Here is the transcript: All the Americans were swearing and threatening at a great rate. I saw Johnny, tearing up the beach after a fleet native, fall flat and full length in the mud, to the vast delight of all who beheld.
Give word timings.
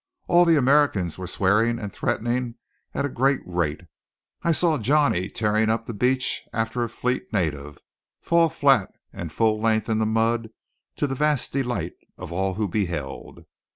All 0.27 0.45
the 0.45 0.55
Americans 0.57 1.19
were 1.19 1.27
swearing 1.27 1.77
and 1.77 1.93
threatening 1.93 2.55
at 2.91 3.05
a 3.05 3.07
great 3.07 3.39
rate. 3.45 3.81
I 4.41 4.51
saw 4.51 4.79
Johnny, 4.79 5.29
tearing 5.29 5.69
up 5.69 5.85
the 5.85 5.93
beach 5.93 6.41
after 6.51 6.81
a 6.83 6.89
fleet 6.89 7.31
native, 7.31 7.77
fall 8.19 8.49
flat 8.49 8.91
and 9.13 9.31
full 9.31 9.59
length 9.61 9.89
in 9.89 9.99
the 9.99 10.07
mud, 10.07 10.49
to 10.95 11.05
the 11.05 11.13
vast 11.13 11.53
delight 11.53 11.93
of 12.17 12.31
all 12.31 12.55
who 12.55 12.67
beheld. 12.67 13.45